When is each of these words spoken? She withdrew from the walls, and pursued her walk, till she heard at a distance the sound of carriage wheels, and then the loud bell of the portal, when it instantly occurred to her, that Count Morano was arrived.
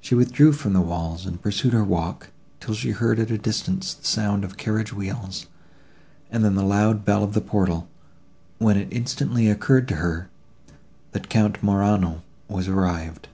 She 0.00 0.14
withdrew 0.14 0.52
from 0.54 0.72
the 0.72 0.80
walls, 0.80 1.26
and 1.26 1.42
pursued 1.42 1.74
her 1.74 1.84
walk, 1.84 2.30
till 2.58 2.72
she 2.72 2.92
heard 2.92 3.18
at 3.18 3.30
a 3.30 3.36
distance 3.36 3.92
the 3.92 4.02
sound 4.06 4.44
of 4.44 4.56
carriage 4.56 4.94
wheels, 4.94 5.44
and 6.30 6.42
then 6.42 6.54
the 6.54 6.62
loud 6.64 7.04
bell 7.04 7.22
of 7.22 7.34
the 7.34 7.42
portal, 7.42 7.86
when 8.56 8.78
it 8.78 8.88
instantly 8.90 9.50
occurred 9.50 9.88
to 9.88 9.96
her, 9.96 10.30
that 11.12 11.28
Count 11.28 11.62
Morano 11.62 12.22
was 12.48 12.66
arrived. 12.66 13.28